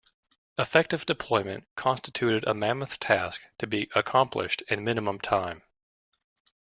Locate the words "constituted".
1.75-2.43